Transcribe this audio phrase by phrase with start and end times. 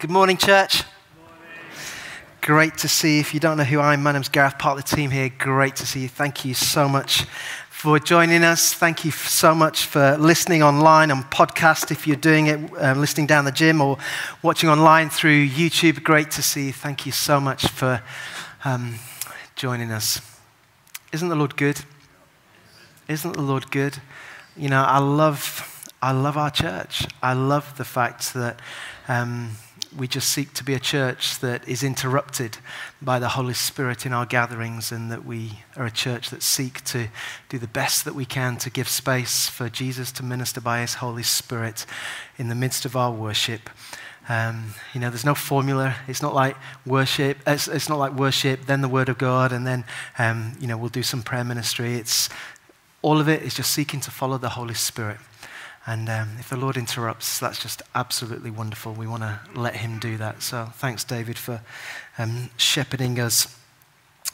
[0.00, 0.84] Good morning, church.
[2.40, 3.20] Great to see you.
[3.20, 5.28] If you don't know who I am, my name's Gareth, part of the team here.
[5.28, 6.08] Great to see you.
[6.08, 7.24] Thank you so much
[7.68, 8.72] for joining us.
[8.72, 13.26] Thank you so much for listening online on podcast if you're doing it, uh, listening
[13.26, 13.98] down the gym or
[14.42, 16.02] watching online through YouTube.
[16.02, 16.72] Great to see you.
[16.72, 18.02] Thank you so much for
[18.64, 18.94] um,
[19.54, 20.22] joining us.
[21.12, 21.78] Isn't the Lord good?
[23.06, 23.98] Isn't the Lord good?
[24.56, 27.06] You know, I love, I love our church.
[27.22, 28.60] I love the fact that.
[29.08, 29.56] Um,
[29.96, 32.58] we just seek to be a church that is interrupted
[33.02, 36.84] by the Holy Spirit in our gatherings, and that we are a church that seek
[36.84, 37.08] to
[37.48, 40.94] do the best that we can to give space for Jesus to minister by His
[40.94, 41.86] Holy Spirit
[42.38, 43.68] in the midst of our worship.
[44.28, 45.96] Um, you know, there's no formula.
[46.06, 47.38] It's not like worship.
[47.46, 49.84] It's, it's, not like worship, then the Word of God, and then
[50.18, 51.94] um, you know we'll do some prayer ministry.
[51.94, 52.28] It's
[53.02, 55.18] all of it is just seeking to follow the Holy Spirit.
[55.90, 58.92] And um, if the Lord interrupts, that's just absolutely wonderful.
[58.92, 60.40] We want to let Him do that.
[60.40, 61.62] So thanks, David, for
[62.16, 63.52] um, shepherding us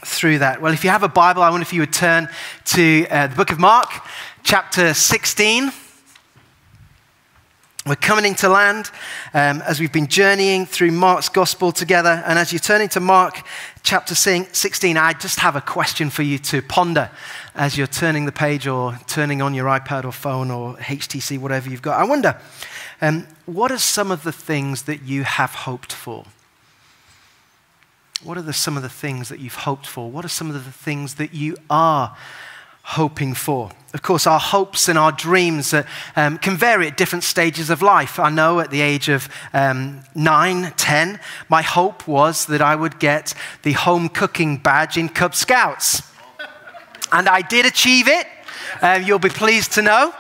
[0.05, 0.61] through that.
[0.61, 2.29] Well, if you have a Bible, I wonder if you would turn
[2.67, 3.89] to uh, the book of Mark,
[4.43, 5.73] chapter 16.
[7.87, 8.91] We're coming into land
[9.33, 12.21] um, as we've been journeying through Mark's gospel together.
[12.27, 13.47] And as you're turning to Mark
[13.85, 17.09] chapter 16, I just have a question for you to ponder
[17.55, 21.71] as you're turning the page or turning on your iPad or phone or HTC, whatever
[21.71, 22.01] you've got.
[22.01, 22.37] I wonder,
[23.01, 26.25] um, what are some of the things that you have hoped for?
[28.25, 30.11] What are the, some of the things that you've hoped for?
[30.11, 32.17] What are some of the things that you are
[32.87, 33.71] hoping for.
[33.93, 35.75] Of course, our hopes and our dreams
[36.15, 38.21] um, can vary at different stages of life.
[38.21, 43.01] I know at the age of um, nine, ten, my hope was that I would
[43.01, 46.03] get the home cooking badge in Cub Scouts.
[47.11, 48.27] And I did achieve it,
[48.83, 50.13] uh, you'll be pleased to know.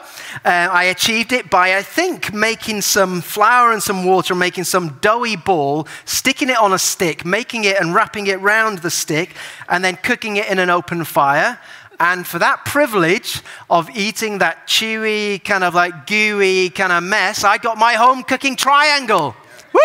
[0.44, 4.98] Uh, I achieved it by, I think, making some flour and some water, making some
[5.00, 9.34] doughy ball, sticking it on a stick, making it and wrapping it round the stick,
[9.68, 11.58] and then cooking it in an open fire.
[11.98, 17.42] And for that privilege of eating that chewy, kind of like gooey kind of mess,
[17.42, 19.34] I got my home cooking triangle.
[19.72, 19.80] Woo!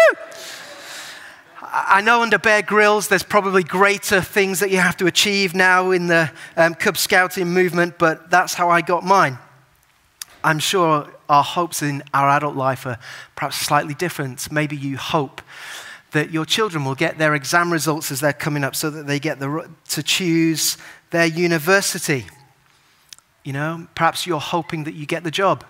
[1.74, 5.92] I know under Bear Grylls, there's probably greater things that you have to achieve now
[5.92, 9.38] in the um, Cub Scouting movement, but that's how I got mine.
[10.44, 13.00] I'm sure our hopes in our adult life are
[13.36, 14.52] perhaps slightly different.
[14.52, 15.42] Maybe you hope
[16.12, 19.20] that your children will get their exam results as they're coming up so that they
[19.20, 20.78] get the, to choose
[21.12, 22.26] their university.
[23.44, 25.64] You know, perhaps you're hoping that you get the job.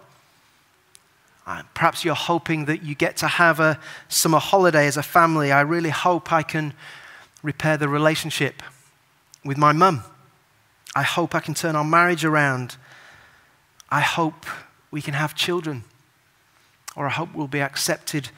[1.46, 5.52] Uh, perhaps you're hoping that you get to have a summer holiday as a family.
[5.52, 6.74] I really hope I can
[7.44, 8.62] repair the relationship
[9.44, 10.04] with my mum.
[10.96, 12.78] I hope I can turn our marriage around.
[13.90, 14.46] I hope
[14.92, 15.84] we can have children.
[16.96, 18.30] Or I hope we'll be accepted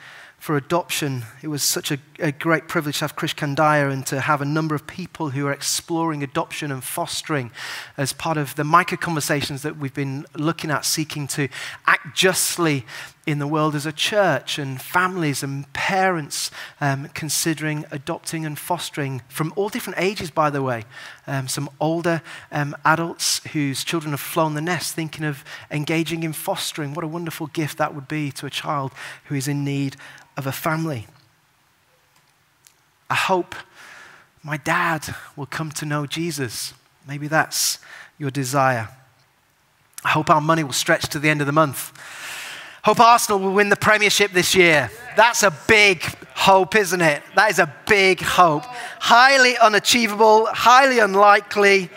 [0.43, 1.23] for adoption.
[1.41, 4.45] It was such a, a, great privilege to have Krish Kandiah and to have a
[4.45, 7.49] number of people who are exploring adoption and fostering
[7.95, 11.47] as part of the micro conversations that we've been looking at, seeking to
[11.87, 12.85] act justly
[13.25, 16.51] in the world as a church and families and parents
[16.81, 20.83] um, considering adopting and fostering from all different ages, by the way.
[21.25, 26.33] Um, some older um, adults whose children have flown the nest, thinking of engaging in
[26.33, 26.93] fostering.
[26.93, 28.91] What a wonderful gift that would be to a child
[29.25, 29.95] who is in need
[30.35, 31.07] of a family.
[33.09, 33.55] I hope
[34.43, 36.73] my dad will come to know Jesus.
[37.07, 37.79] Maybe that's
[38.17, 38.89] your desire.
[40.03, 41.93] I hope our money will stretch to the end of the month.
[42.83, 44.91] Hope Arsenal will win the Premiership this year.
[45.15, 46.03] That's a big
[46.35, 47.23] hope, isn't it?
[47.35, 48.65] That is a big hope.
[48.99, 51.89] Highly unachievable, highly unlikely.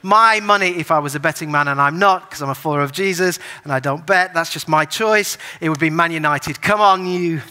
[0.00, 2.82] My money, if I was a betting man, and I'm not because I'm a follower
[2.82, 6.62] of Jesus and I don't bet, that's just my choice, it would be Man United.
[6.62, 7.42] Come on, you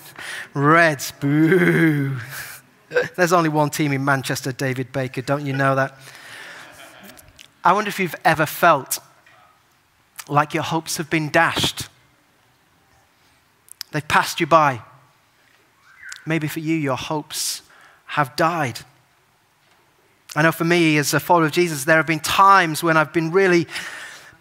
[0.54, 2.18] Reds, boo.
[3.18, 5.22] There's only one team in Manchester, David Baker.
[5.22, 5.98] Don't you know that?
[7.66, 9.00] I wonder if you've ever felt
[10.30, 11.90] like your hopes have been dashed.
[13.92, 14.81] They've passed you by.
[16.25, 17.62] Maybe for you, your hopes
[18.07, 18.80] have died.
[20.36, 23.13] I know for me, as a follower of Jesus, there have been times when I've
[23.13, 23.68] been really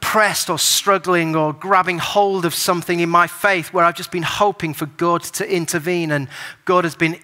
[0.00, 4.22] pressed or struggling or grabbing hold of something in my faith where I've just been
[4.22, 6.28] hoping for God to intervene and
[6.64, 7.18] God has been,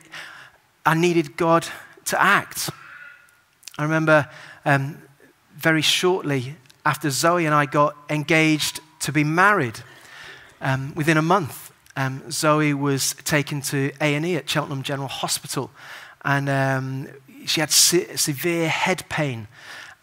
[0.86, 1.66] I needed God
[2.06, 2.70] to act.
[3.78, 4.28] I remember
[4.64, 5.00] um,
[5.56, 9.80] very shortly after Zoe and I got engaged to be married,
[10.60, 11.61] um, within a month,
[11.96, 15.70] um, Zoe was taken to A&E at Cheltenham General Hospital
[16.24, 17.08] and um,
[17.46, 19.48] she had se- severe head pain.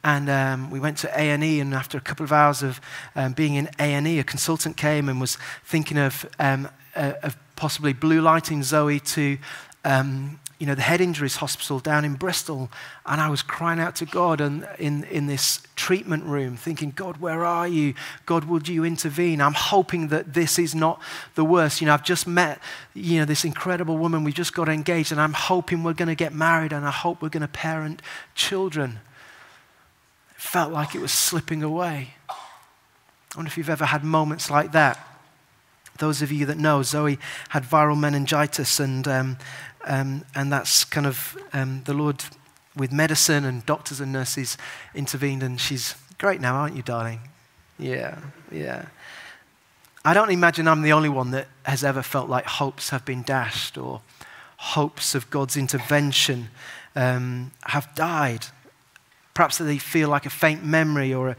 [0.03, 2.79] And um, we went to A&E, and after a couple of hours of
[3.15, 7.91] um, being in A&E, a consultant came and was thinking of, um, uh, of possibly
[7.91, 9.37] blue lighting Zoe to
[9.83, 12.69] um, you know, the head injuries hospital down in Bristol,
[13.05, 17.17] and I was crying out to God and in, in this treatment room, thinking, God,
[17.17, 17.93] where are you?
[18.25, 19.39] God, would you intervene?
[19.39, 21.01] I'm hoping that this is not
[21.35, 21.79] the worst.
[21.79, 22.59] You know, I've just met,
[22.93, 24.25] you know, this incredible woman.
[24.25, 27.21] We just got engaged, and I'm hoping we're going to get married, and I hope
[27.21, 28.01] we're going to parent
[28.35, 28.99] children.
[30.35, 32.15] It felt like it was slipping away.
[32.29, 35.08] I wonder if you've ever had moments like that.
[35.99, 37.19] Those of you that know, Zoe
[37.49, 39.37] had viral meningitis, and um,
[39.85, 42.23] um, and that's kind of um, the Lord
[42.75, 44.57] with medicine and doctors and nurses
[44.95, 47.19] intervened, and she's great now, aren't you, darling?
[47.77, 48.19] Yeah,
[48.51, 48.85] yeah.
[50.03, 53.23] I don't imagine I'm the only one that has ever felt like hopes have been
[53.23, 54.01] dashed or
[54.57, 56.49] hopes of God's intervention
[56.95, 58.47] um, have died.
[59.33, 61.35] Perhaps they feel like a faint memory or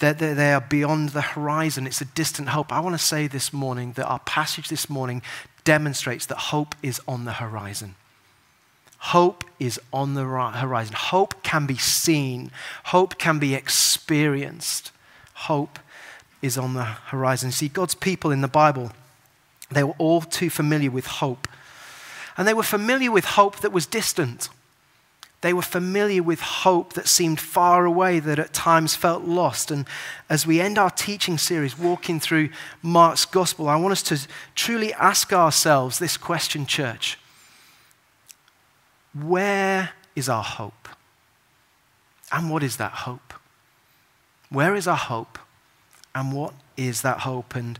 [0.00, 1.86] that they are beyond the horizon.
[1.86, 2.72] It's a distant hope.
[2.72, 5.22] I want to say this morning that our passage this morning
[5.64, 7.94] demonstrates that hope is on the horizon.
[8.98, 10.94] Hope is on the horizon.
[10.96, 12.50] Hope can be seen,
[12.84, 14.92] hope can be experienced.
[15.34, 15.78] Hope
[16.42, 17.50] is on the horizon.
[17.50, 18.92] See, God's people in the Bible,
[19.70, 21.48] they were all too familiar with hope.
[22.36, 24.48] And they were familiar with hope that was distant.
[25.42, 29.70] They were familiar with hope that seemed far away, that at times felt lost.
[29.70, 29.86] And
[30.28, 32.50] as we end our teaching series, walking through
[32.82, 37.18] Mark's gospel, I want us to truly ask ourselves this question, church
[39.14, 40.88] Where is our hope?
[42.30, 43.34] And what is that hope?
[44.50, 45.38] Where is our hope?
[46.14, 47.54] And what is that hope?
[47.54, 47.78] And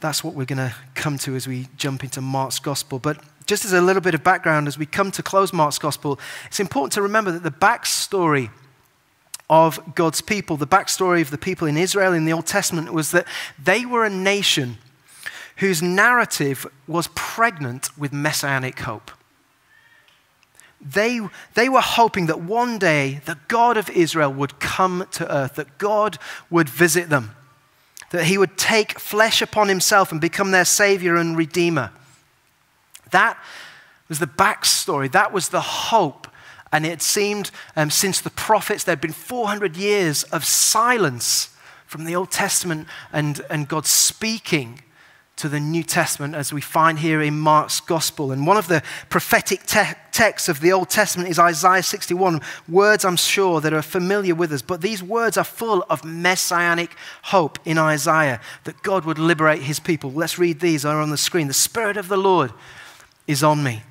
[0.00, 2.98] that's what we're going to come to as we jump into Mark's gospel.
[2.98, 3.18] But
[3.52, 6.58] just as a little bit of background, as we come to close Mark's gospel, it's
[6.58, 8.48] important to remember that the backstory
[9.50, 13.10] of God's people, the backstory of the people in Israel in the Old Testament, was
[13.10, 13.26] that
[13.62, 14.78] they were a nation
[15.56, 19.10] whose narrative was pregnant with messianic hope.
[20.80, 21.20] They,
[21.52, 25.76] they were hoping that one day the God of Israel would come to earth, that
[25.76, 26.16] God
[26.48, 27.36] would visit them,
[28.12, 31.90] that he would take flesh upon himself and become their savior and redeemer.
[33.12, 33.42] That
[34.08, 35.10] was the backstory.
[35.10, 36.26] That was the hope.
[36.72, 41.54] And it seemed um, since the prophets, there had been 400 years of silence
[41.86, 44.82] from the Old Testament and, and God speaking
[45.36, 48.32] to the New Testament, as we find here in Mark's Gospel.
[48.32, 53.04] And one of the prophetic te- texts of the Old Testament is Isaiah 61, words
[53.04, 54.62] I'm sure that are familiar with us.
[54.62, 59.80] But these words are full of messianic hope in Isaiah that God would liberate his
[59.80, 60.12] people.
[60.12, 61.48] Let's read these, They're on the screen.
[61.48, 62.52] The Spirit of the Lord
[63.26, 63.82] is on me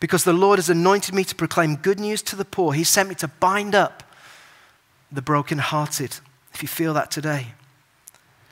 [0.00, 2.72] because the Lord has anointed me to proclaim good news to the poor.
[2.72, 4.02] He sent me to bind up
[5.10, 6.20] the brokenhearted,
[6.54, 7.48] if you feel that today,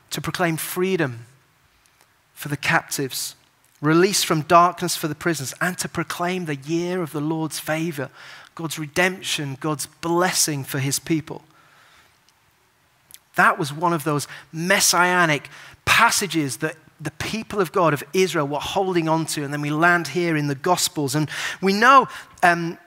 [0.09, 1.25] to proclaim freedom
[2.33, 3.35] for the captives,
[3.81, 8.09] release from darkness for the prisoners, and to proclaim the year of the Lord's favor,
[8.55, 11.43] God's redemption, God's blessing for his people.
[13.35, 15.49] That was one of those messianic
[15.85, 19.43] passages that the people of God, of Israel, were holding on to.
[19.43, 21.15] And then we land here in the Gospels.
[21.15, 21.29] And
[21.61, 22.07] we know
[22.43, 22.77] um,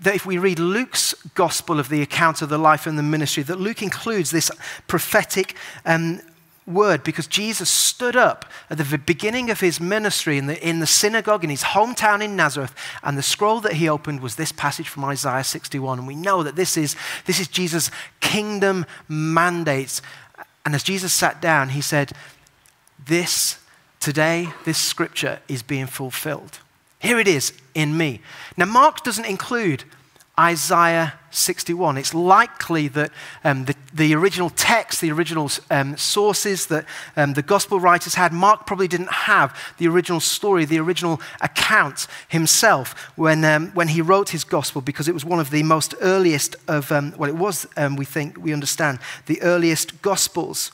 [0.00, 3.42] that if we read Luke's Gospel of the account of the life and the ministry,
[3.44, 4.50] that Luke includes this
[4.86, 5.54] prophetic
[5.84, 6.20] um,
[6.66, 10.86] word because Jesus stood up at the beginning of his ministry in the, in the
[10.86, 14.88] synagogue in his hometown in Nazareth, and the scroll that he opened was this passage
[14.88, 15.98] from Isaiah 61.
[15.98, 16.96] And we know that this is,
[17.26, 20.00] this is Jesus' kingdom mandates.
[20.64, 22.12] And as Jesus sat down, he said,
[23.06, 23.58] this,
[24.00, 26.58] today, this scripture is being fulfilled.
[26.98, 28.20] Here it is in me.
[28.56, 29.84] Now, Mark doesn't include
[30.38, 31.96] Isaiah 61.
[31.96, 33.12] It's likely that
[33.44, 38.32] um, the, the, original text, the original um, sources that um, the gospel writers had,
[38.32, 44.00] Mark probably didn't have the original story, the original account himself when, um, when he
[44.00, 47.36] wrote his gospel because it was one of the most earliest of, um, well, it
[47.36, 50.72] was, um, we think, we understand, the earliest gospels.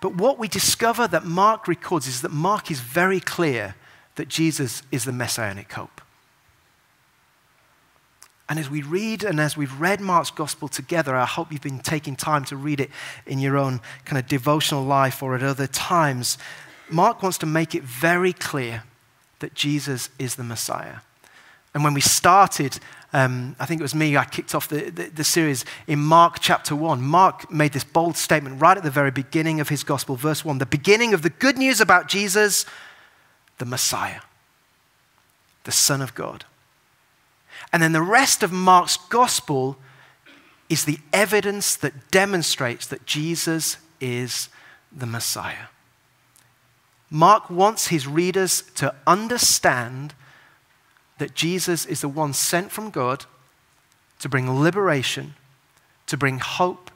[0.00, 3.74] But what we discover that Mark records is that Mark is very clear
[4.16, 6.00] that Jesus is the messianic hope.
[8.48, 11.80] And as we read and as we've read Mark's gospel together, I hope you've been
[11.80, 12.90] taking time to read it
[13.26, 16.38] in your own kind of devotional life or at other times.
[16.88, 18.84] Mark wants to make it very clear
[19.40, 20.98] that Jesus is the Messiah.
[21.76, 22.80] And when we started,
[23.12, 26.38] um, I think it was me, I kicked off the, the, the, series in Mark
[26.40, 27.02] chapter 1.
[27.02, 30.56] Mark made this bold statement right at the very beginning of his gospel, verse 1
[30.56, 32.64] the beginning of the good news about Jesus,
[33.58, 34.22] the Messiah,
[35.64, 36.46] the Son of God.
[37.74, 39.76] And then the rest of Mark's gospel
[40.70, 44.48] is the evidence that demonstrates that Jesus is
[44.90, 45.66] the Messiah.
[47.10, 50.14] Mark wants his readers to understand
[51.18, 53.24] that Jesus is the one sent from God
[54.18, 55.34] to bring liberation,
[56.06, 56.90] to bring hope,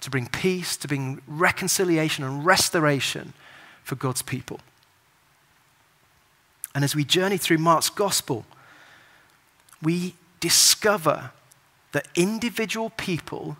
[0.00, 3.32] to bring peace, to bring reconciliation and restoration
[3.82, 4.60] for God's people.
[6.74, 8.44] And as we journey through Mark's gospel,
[9.82, 11.30] we discover
[11.92, 13.56] that individual people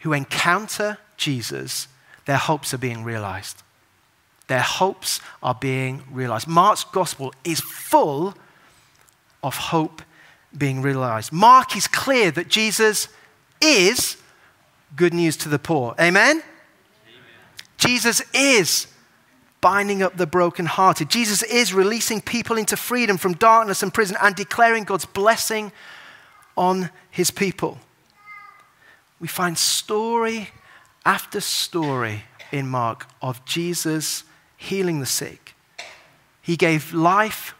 [0.00, 1.88] who encounter Jesus,
[2.24, 3.62] their hopes are being realized.
[4.48, 6.46] Their hopes are being realized.
[6.46, 8.34] Mark's gospel is full
[9.46, 10.02] of hope
[10.56, 11.32] being realized.
[11.32, 13.08] Mark is clear that Jesus
[13.60, 14.16] is
[14.96, 15.94] good news to the poor.
[16.00, 16.36] Amen?
[16.36, 16.42] Amen.
[17.78, 18.88] Jesus is
[19.60, 21.08] binding up the brokenhearted.
[21.08, 25.72] Jesus is releasing people into freedom from darkness and prison and declaring God's blessing
[26.56, 27.78] on his people.
[29.20, 30.50] We find story
[31.04, 34.24] after story in Mark of Jesus
[34.56, 35.54] healing the sick.
[36.42, 37.55] He gave life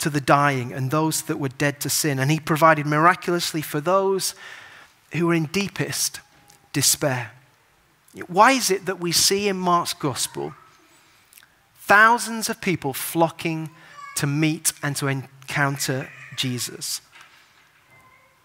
[0.00, 3.80] to the dying and those that were dead to sin, and he provided miraculously for
[3.80, 4.34] those
[5.12, 6.20] who were in deepest
[6.72, 7.32] despair.
[8.26, 10.54] Why is it that we see in Mark's gospel
[11.82, 13.70] thousands of people flocking
[14.16, 17.00] to meet and to encounter Jesus?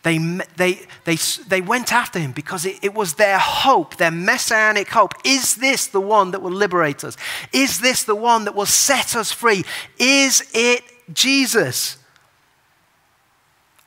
[0.03, 0.19] They,
[0.55, 1.15] they, they,
[1.47, 5.15] they went after him because it, it was their hope, their messianic hope.
[5.23, 7.17] Is this the one that will liberate us?
[7.51, 9.63] Is this the one that will set us free?
[9.97, 10.83] Is it
[11.13, 11.97] Jesus?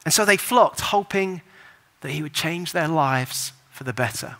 [0.04, 1.42] And so they flocked, hoping
[2.00, 4.36] that he would change their lives for the better.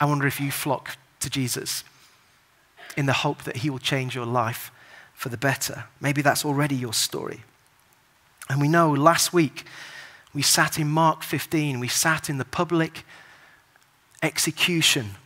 [0.00, 1.84] I wonder if you flock to Jesus
[2.96, 4.70] in the hope that he will change your life
[5.14, 5.84] for the better.
[6.00, 7.42] Maybe that's already your story.
[8.48, 9.64] And we know last week
[10.32, 13.04] we sat in Mark 15, we sat in the public
[14.22, 15.16] execution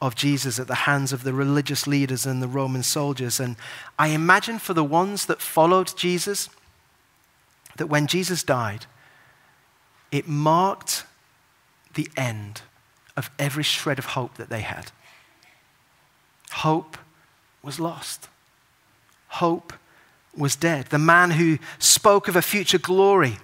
[0.00, 3.40] of Jesus at the hands of the religious leaders and the Roman soldiers.
[3.40, 3.56] And
[3.98, 6.50] I imagine for the ones that followed Jesus,
[7.76, 8.86] that when Jesus died,
[10.12, 11.04] it marked
[11.94, 12.62] the end
[13.16, 14.92] of every shred of hope that they had.
[16.52, 16.98] Hope
[17.62, 18.28] was lost.
[19.28, 19.72] Hope
[20.36, 20.86] was dead.
[20.86, 23.38] The man who spoke of a future glory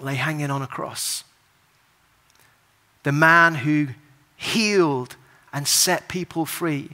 [0.00, 1.24] lay hanging on a cross.
[3.02, 3.88] The man who
[4.42, 5.16] healed
[5.52, 6.90] and set people free,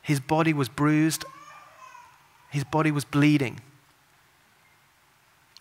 [0.00, 1.24] his body was bruised,
[2.50, 3.60] his body was bleeding.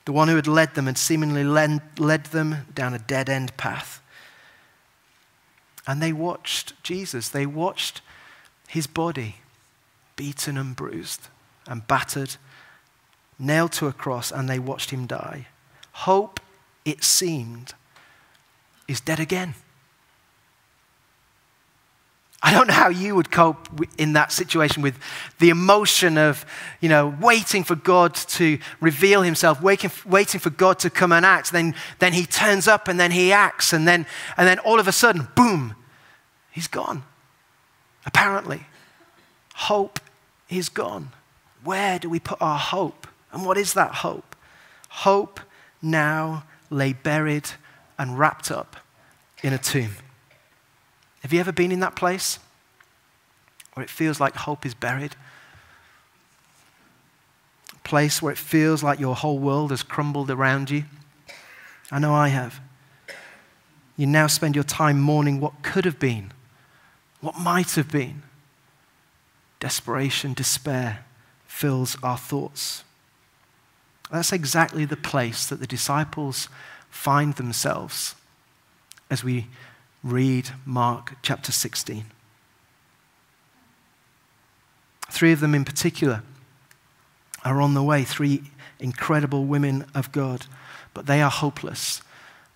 [0.06, 1.82] The one who had led them had seemingly led,
[2.26, 4.02] them down a dead end path.
[5.88, 8.02] And they watched Jesus, they watched
[8.68, 9.38] his body
[10.16, 11.28] beaten and bruised
[11.68, 12.36] and battered,
[13.40, 15.48] nailed to a cross, and they watched him die.
[15.94, 16.40] Hope,
[16.86, 17.74] it seemed,
[18.88, 19.56] is dead again.
[22.44, 23.68] I don't know how you would cope
[24.00, 24.98] in that situation with
[25.38, 26.44] the emotion of,
[26.80, 31.24] you know, waiting for God to reveal himself, waiting, waiting for God to come and
[31.24, 31.52] act.
[31.52, 33.74] Then, then he turns up and then he acts.
[33.74, 34.08] And then,
[34.38, 35.76] and then all of a sudden, boom,
[36.52, 37.04] he's gone.
[38.06, 38.66] Apparently.
[39.54, 40.00] Hope
[40.50, 41.12] is gone.
[41.64, 43.06] Where do we put our hope?
[43.32, 44.36] And what is that hope?
[44.90, 45.40] Hope
[45.82, 47.52] now lay buried
[48.00, 48.78] and wrapped up
[49.44, 49.92] in a tomb.
[51.22, 52.40] Have you ever been in that place
[53.74, 55.16] where it feels like hope is buried?
[57.74, 60.86] A place where it feels like your whole world has crumbled around you?
[61.92, 62.60] I know I have.
[63.98, 66.32] You now spend your time mourning what could have been,
[67.20, 68.24] what might have been.
[69.60, 71.06] Desperation, despair
[71.46, 72.84] fills our thoughts.
[74.12, 76.50] That's exactly the place that the disciples
[76.90, 78.16] find themselves
[79.10, 79.48] as we
[80.04, 82.06] read Mark chapter 16.
[85.10, 86.24] Three of them in particular
[87.44, 88.44] are on the way, three
[88.80, 90.48] incredible women of God,
[90.94, 92.02] but they are hopeless.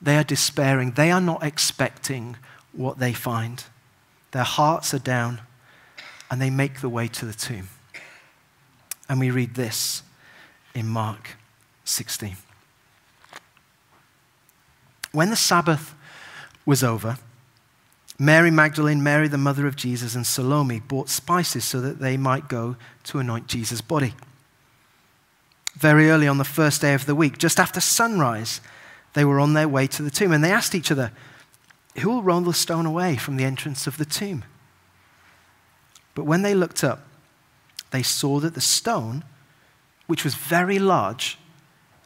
[0.02, 0.92] They are despairing.
[0.92, 2.38] They are not expecting
[2.72, 3.64] what they find.
[4.32, 5.42] Their hearts are down,
[6.30, 7.70] and they make the way to the tomb.
[9.08, 10.02] And we read this
[10.74, 11.38] in Mark
[11.86, 12.38] 16.
[15.12, 15.96] When the Sabbath
[16.66, 17.18] was over,
[18.18, 22.48] Mary Magdalene, Mary the mother of Jesus, and Salome bought spices so that they might
[22.48, 24.14] go to anoint Jesus' body.
[25.76, 28.62] Very early on the first day of the week, just after sunrise,
[29.14, 31.12] they were on their way to the tomb and they asked each other,
[32.00, 34.46] Who will roll the stone away from the entrance of the tomb?
[36.14, 37.06] But when they looked up,
[37.92, 39.26] they saw that the stone,
[40.08, 41.38] which was very large,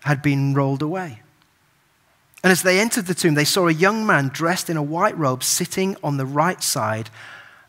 [0.02, 1.22] had been rolled away.
[2.44, 5.18] And as they entered the tomb, they saw a young man dressed in a white
[5.18, 7.10] robe sitting on the right side,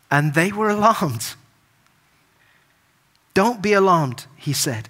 [0.09, 1.35] and they were alarmed.
[3.33, 4.89] Don't be alarmed, he said.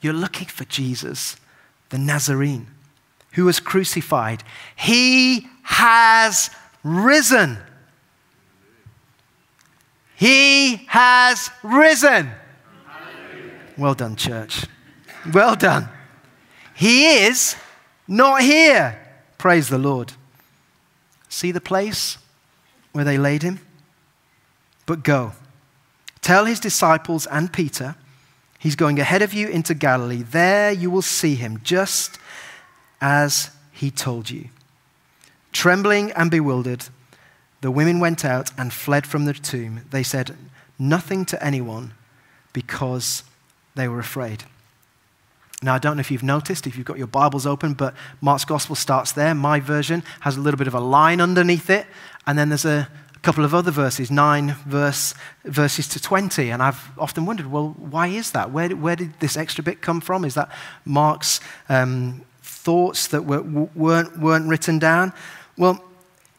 [0.00, 1.36] You're looking for Jesus,
[1.90, 2.68] the Nazarene,
[3.32, 4.42] who was crucified.
[4.76, 6.50] He has
[6.82, 7.58] risen.
[10.16, 12.30] He has risen.
[13.76, 14.66] Well done, church.
[15.32, 15.88] Well done.
[16.74, 17.56] He is
[18.10, 18.98] not here.
[19.38, 20.12] Praise the Lord.
[21.28, 22.18] See the place
[22.92, 23.60] where they laid him?
[24.84, 25.32] But go.
[26.20, 27.94] Tell his disciples and Peter,
[28.58, 30.22] he's going ahead of you into Galilee.
[30.22, 32.18] There you will see him, just
[33.00, 34.48] as he told you.
[35.52, 36.86] Trembling and bewildered,
[37.60, 39.82] the women went out and fled from the tomb.
[39.90, 40.36] They said
[40.78, 41.92] nothing to anyone
[42.52, 43.22] because
[43.74, 44.44] they were afraid.
[45.62, 48.46] Now, I don't know if you've noticed, if you've got your Bibles open, but Mark's
[48.46, 49.34] Gospel starts there.
[49.34, 51.86] My version has a little bit of a line underneath it,
[52.26, 52.88] and then there's a,
[53.22, 55.14] couple of other verses, 9 verse,
[55.44, 56.50] verses to 20.
[56.50, 58.50] And I've often wondered, well, why is that?
[58.50, 60.24] Where, where did this extra bit come from?
[60.24, 60.50] Is that
[60.84, 65.12] Mark's um, thoughts that were, weren't, weren't written down?
[65.58, 65.84] Well,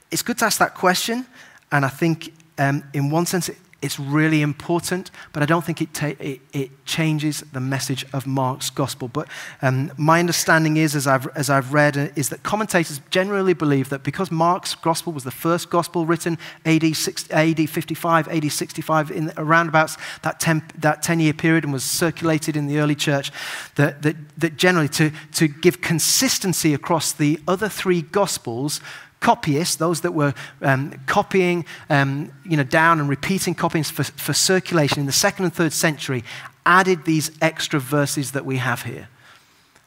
[0.10, 1.26] it's good to ask that question.
[1.72, 5.82] And I think, um, in one sense, it, it's really important, but I don't think
[5.82, 9.08] it, ta- it, it, changes the message of Mark's gospel.
[9.08, 9.28] But
[9.62, 13.90] um, my understanding is, as I've, as I've read, uh, is that commentators generally believe
[13.90, 19.12] that because Mark's gospel was the first gospel written AD, 6, AD 55, AD 65,
[19.12, 22.96] in around about that 10, that 10 year period and was circulated in the early
[22.96, 23.32] church,
[23.76, 28.82] that, that, that generally to, to give consistency across the other three gospels,
[29.22, 34.34] copyists, those that were um, copying um, you know, down and repeating copies for, for
[34.34, 36.26] circulation in the second and third century,
[36.66, 39.08] added these extra verses that we have here.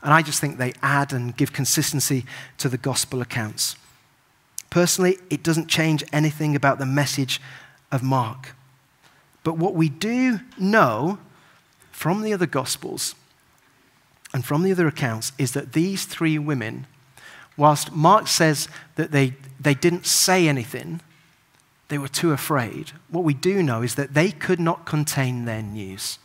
[0.02, 2.24] And I just think they add and give consistency
[2.58, 3.76] to the gospel accounts.
[4.70, 7.40] Personally, it doesn't change anything about the message
[7.92, 8.54] of Mark.
[9.42, 11.18] But what we do know
[11.92, 13.14] from the other gospels
[14.32, 16.86] and from the other accounts is that these three women
[17.56, 21.00] whilst Mark says that they, they didn't say anything,
[21.88, 25.62] they were too afraid, what we do know is that they could not contain their
[25.62, 26.18] news.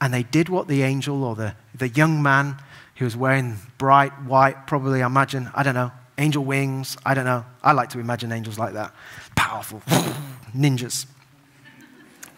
[0.00, 2.56] And they did what the angel or the, the young man
[2.96, 7.24] who was wearing bright white, probably, I imagine, I don't know, angel wings, I don't
[7.24, 7.44] know.
[7.62, 8.92] I like to imagine angels like that.
[9.34, 9.82] Powerful,
[10.56, 11.06] ninjas.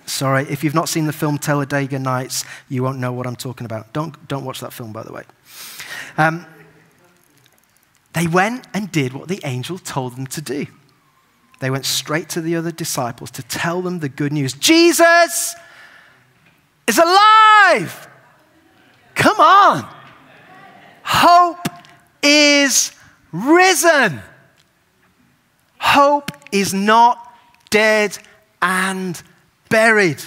[0.07, 3.65] Sorry, if you've not seen the film Talladega Nights, you won't know what I'm talking
[3.65, 3.93] about.
[3.93, 5.25] Don't, don't watch that film, by the way.
[6.17, 6.47] Um,
[8.17, 10.67] they went and did what the angel told them to do.
[11.61, 15.55] They went straight to the other disciples to tell them the good news Jesus
[16.87, 18.09] is alive!
[19.15, 19.87] Come on!
[21.03, 21.69] Hope
[22.23, 22.93] is
[23.33, 24.23] risen.
[25.79, 27.35] Hope is not
[27.69, 28.17] dead
[28.63, 29.23] and
[29.69, 30.23] buried.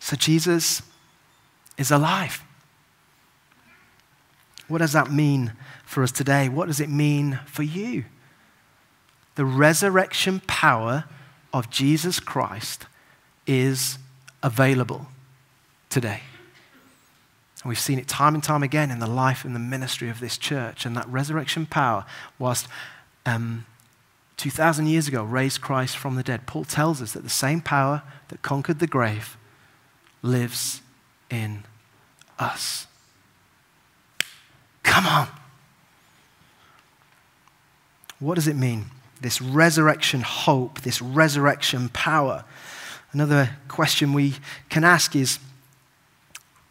[0.00, 0.80] So Jesus
[1.76, 2.42] is alive.
[4.68, 5.52] What does that mean
[5.92, 6.48] for us today.
[6.48, 8.04] What does it mean for you?
[9.34, 11.04] The resurrection power
[11.52, 12.86] of Jesus Christ
[13.46, 13.98] is
[14.42, 15.06] available
[15.90, 16.20] today.
[17.62, 20.18] And we've seen it time and time again in the life and the ministry of
[20.18, 20.86] this church.
[20.86, 22.06] And that resurrection power,
[22.38, 22.68] whilst
[23.26, 23.66] um,
[24.38, 28.02] 2,000 years ago raised Christ from the dead, Paul tells us that the same power
[28.28, 29.36] that conquered the grave
[30.22, 30.80] lives
[31.30, 31.64] in
[32.38, 32.86] us.
[34.82, 35.28] Come on.
[38.22, 38.84] What does it mean?
[39.20, 42.44] This resurrection hope, this resurrection power.
[43.10, 44.36] Another question we
[44.68, 45.40] can ask is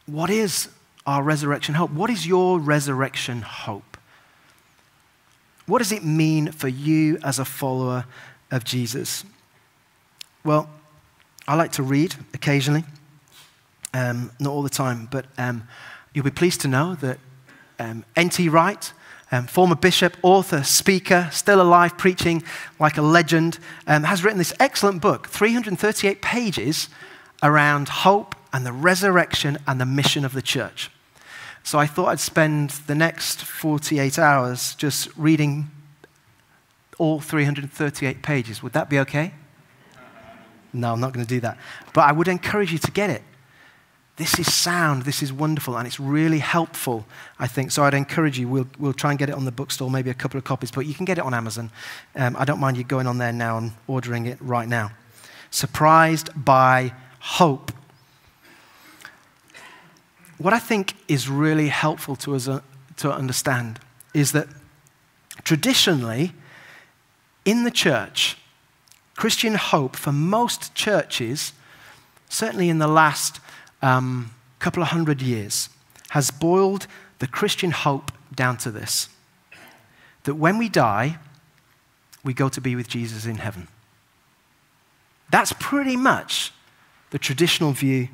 [0.06, 0.70] what is
[1.06, 1.92] our resurrection hope?
[1.92, 3.98] What is your resurrection hope?
[5.66, 8.06] What does it mean for you as a follower
[8.50, 9.26] of Jesus?
[10.46, 10.70] Well,
[11.50, 12.86] I like to read occasionally,
[13.94, 15.68] um, not all the time, but um,
[16.14, 17.20] you'll be pleased to know that
[17.78, 18.48] um, N.T.
[18.48, 18.94] Wright
[19.32, 22.44] um, former bishop, author, speaker, still alive, preaching
[22.80, 26.90] like a legend, um, has written this excellent book, 338 pages
[27.42, 30.92] around hope and the resurrection and the mission of the church.
[31.64, 35.70] So I thought I'd spend the next 48 hours just reading
[36.98, 38.62] all 338 pages.
[38.62, 39.34] Would that be okay?
[40.74, 41.58] No, I'm not going to do that.
[41.94, 43.24] But I would encourage you to get it.
[44.22, 47.08] This is sound, this is wonderful, and it's really helpful,
[47.40, 47.72] I think.
[47.72, 50.14] So I'd encourage you, we'll, we'll try and get it on the bookstore, maybe a
[50.14, 51.72] couple of copies, but you can get it on Amazon.
[52.16, 54.92] Um, I don't mind you going on there now and ordering it right now.
[55.50, 57.72] Surprised by Hope.
[60.38, 62.62] What I think is really helpful to us uh,
[62.98, 63.80] to understand
[64.14, 64.48] is that
[65.44, 66.34] traditionally,
[67.44, 68.38] in the church,
[69.16, 71.54] Christian hope for most churches,
[72.30, 73.40] certainly in the last
[73.82, 75.70] um, couple of hundred years
[76.10, 76.88] has boiled
[77.20, 79.10] the Christian hope down to this
[80.24, 81.18] that when we die,
[82.24, 83.68] we go to be with Jesus in heaven.
[85.32, 86.52] That's pretty much
[87.10, 88.10] the traditional view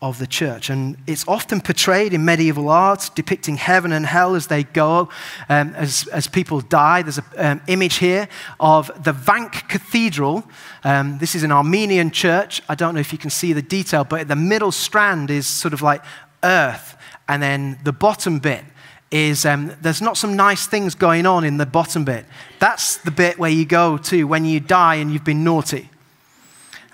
[0.00, 0.70] of the church.
[0.70, 5.08] And it's often portrayed in medieval art, depicting heaven and hell as they go,
[5.48, 7.02] um, as, as people die.
[7.02, 8.28] There's an um, image here
[8.60, 10.48] of the Vank Cathedral.
[10.84, 12.62] Um, this is an Armenian church.
[12.68, 15.74] I don't know if you can see the detail, but the middle strand is sort
[15.74, 16.04] of like
[16.44, 16.96] earth.
[17.28, 18.64] And then the bottom bit
[19.10, 22.24] is um, there's not some nice things going on in the bottom bit.
[22.60, 25.88] That's the bit where you go to when you die and you've been naughty.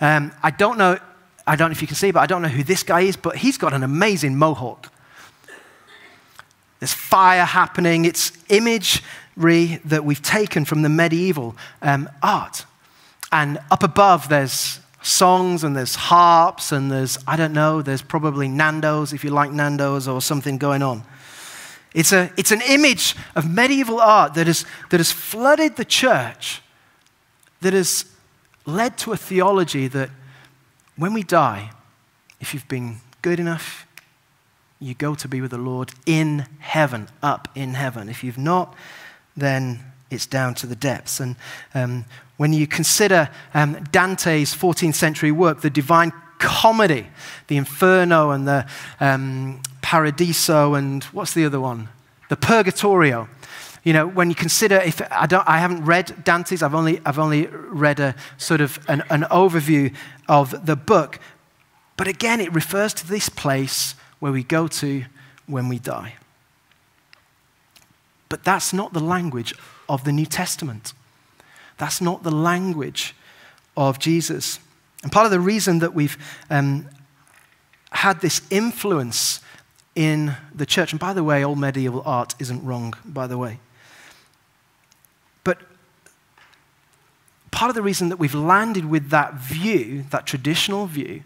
[0.00, 0.98] Um, I don't know
[1.46, 3.16] I don't know if you can see, but I don't know who this guy is,
[3.16, 4.90] but he's got an amazing mohawk.
[6.80, 8.04] There's fire happening.
[8.04, 12.64] It's imagery that we've taken from the medieval um, art.
[13.30, 18.48] And up above, there's songs and there's harps and there's, I don't know, there's probably
[18.48, 21.04] Nando's, if you like Nando's, or something going on.
[21.94, 26.62] It's, a, it's an image of medieval art that has, that has flooded the church,
[27.60, 28.06] that has
[28.66, 30.10] led to a theology that
[30.96, 31.70] when we die,
[32.40, 33.86] if you've been good enough,
[34.80, 38.08] you go to be with the Lord in heaven, up in heaven.
[38.08, 38.74] If you've not,
[39.36, 39.80] then
[40.10, 41.20] it's down to the depths.
[41.20, 41.36] And
[41.74, 42.04] um,
[42.36, 47.06] when you consider um, Dante's 14th century work, the Divine Comedy,
[47.46, 48.66] the Inferno and the
[49.00, 51.88] um, Paradiso, and what's the other one?
[52.28, 53.28] The Purgatorio.
[53.84, 57.18] You know, when you consider, if I, don't, I haven't read Dante's, I've only, I've
[57.18, 59.94] only read a sort of an, an overview
[60.28, 61.18] of the book.
[61.96, 65.04] But again, it refers to this place where we go to
[65.46, 66.14] when we die.
[68.28, 69.54] But that's not the language
[69.88, 70.92] of the New Testament.
[71.76, 73.14] That's not the language
[73.76, 74.58] of Jesus.
[75.02, 76.16] And part of the reason that we've
[76.50, 76.88] um,
[77.90, 79.40] had this influence
[79.94, 83.60] in the church, and by the way, all medieval art isn't wrong, by the way.
[87.54, 91.22] Part of the reason that we've landed with that view, that traditional view,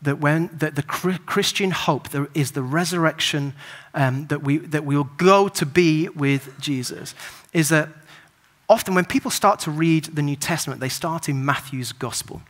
[0.00, 3.52] that when that the Christian hope is the resurrection
[3.94, 7.14] um, that we that we will go to be with Jesus,
[7.52, 7.90] is that
[8.68, 12.42] often when people start to read the New Testament, they start in Matthew's gospel.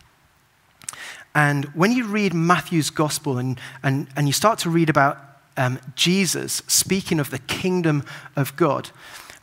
[1.34, 5.18] And when you read Matthew's gospel and, and, and you start to read about
[5.56, 8.04] um, Jesus speaking of the kingdom
[8.36, 8.90] of God,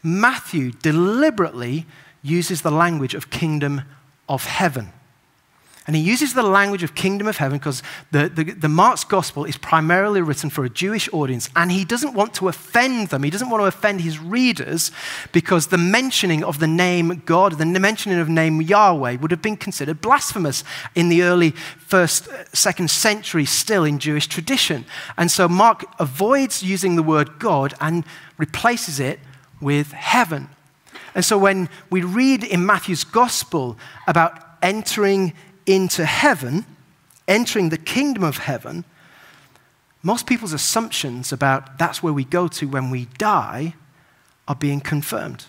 [0.03, 1.85] Matthew deliberately
[2.21, 3.83] uses the language of kingdom
[4.27, 4.93] of heaven.
[5.89, 9.43] And he uses the language of kingdom of heaven because the, the, the, Mark's gospel
[9.45, 13.23] is primarily written for a Jewish audience, and he doesn't want to offend them.
[13.23, 14.91] He doesn't want to offend his readers
[15.31, 19.57] because the mentioning of the name God, the mentioning of name Yahweh, would have been
[19.57, 24.85] considered blasphemous in the early first, uh, second century, still in Jewish tradition.
[25.17, 28.05] And so Mark avoids using the word God and
[28.37, 29.19] replaces it
[29.59, 30.49] with heaven.
[31.15, 35.33] And so when we read in Matthew's gospel about entering
[35.65, 36.65] into heaven,
[37.27, 38.85] entering the kingdom of heaven,
[40.01, 43.75] most people's assumptions about that's where we go to when we die
[44.47, 45.45] are being confirmed.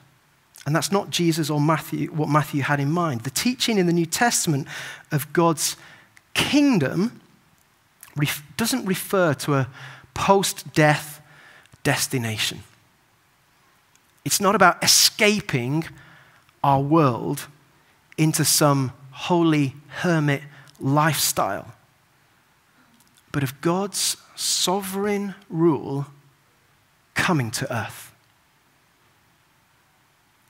[0.67, 3.23] And that's not Jesus or Matthew, what Matthew had in mind.
[3.23, 4.69] The teaching in the New Testament
[5.11, 5.77] of God's
[6.35, 7.21] kingdom
[8.57, 9.69] doesn't refer to a
[10.13, 11.23] post death
[11.83, 12.63] destination.
[14.25, 15.85] It's not about escaping
[16.63, 17.47] our world
[18.19, 20.43] into some holy hermit
[20.79, 21.73] lifestyle,
[23.33, 26.07] but of God's sovereign rule
[27.15, 28.13] coming to earth.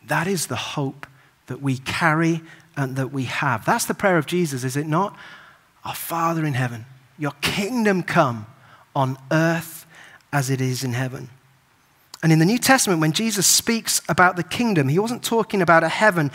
[0.06, 1.06] That is the hope
[1.46, 2.42] that we carry
[2.76, 3.64] and that we have.
[3.64, 5.16] That's the prayer of Jesus, is it not?
[5.84, 6.86] Our Father in heaven,
[7.18, 8.46] your kingdom come
[8.94, 9.86] on earth
[10.32, 11.28] as it is in heaven.
[12.22, 15.82] And in the New Testament, when Jesus speaks about the kingdom, he wasn't talking about
[15.82, 16.30] a heaven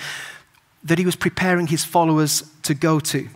[0.84, 3.28] that he was preparing his followers to go to,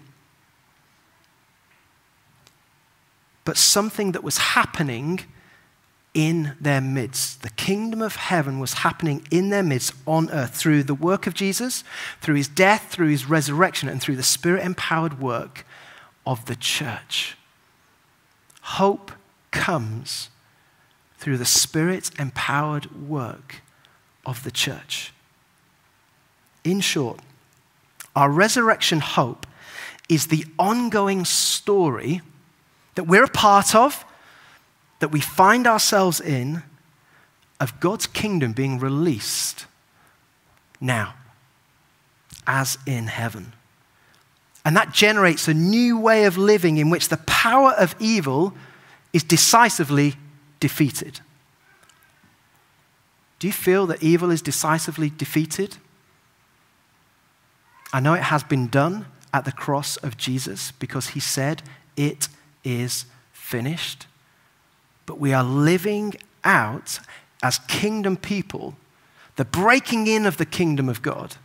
[3.44, 5.22] but something that was happening
[6.14, 7.42] in their midst.
[7.42, 11.34] The kingdom of heaven was happening in their midst on earth through the work of
[11.34, 11.84] Jesus,
[12.22, 15.66] through his death, through his resurrection, and through the spirit empowered work
[16.26, 17.38] of the church.
[18.62, 19.12] Hope
[19.52, 20.30] comes
[21.20, 23.58] through the Spirit empowered work
[24.26, 25.14] of the church.
[26.64, 27.20] In short,
[28.16, 29.46] our resurrection hope
[30.08, 32.22] is the ongoing story
[32.96, 34.06] that we're a part of,
[35.00, 36.64] that we find ourselves in,
[37.60, 39.66] of God's kingdom being released
[40.80, 41.16] now,
[42.48, 43.54] as in heaven.
[44.64, 48.54] And that generates a new way of living in which the power of evil
[49.12, 50.16] is decisively
[50.60, 51.22] defeated.
[53.40, 55.78] Do you feel that evil is decisively defeated?
[57.94, 61.64] I know it has been done at the cross of Jesus because he said,
[61.96, 62.28] It
[62.64, 64.08] is finished.
[65.06, 67.00] But we are living out
[67.42, 68.76] as kingdom people
[69.38, 71.38] the breaking in of the kingdom of God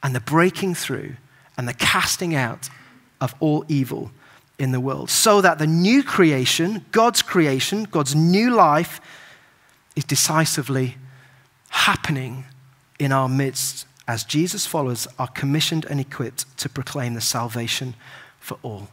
[0.00, 1.16] and the breaking through
[1.58, 2.68] and the casting out
[3.20, 4.12] of all evil
[4.58, 9.00] in the world, so that the new creation, God's creation, God's new life,
[9.94, 10.96] is decisively
[11.68, 12.44] happening
[12.98, 17.94] in our midst as Jesus' followers are commissioned and equipped to proclaim the salvation
[18.38, 18.88] for all.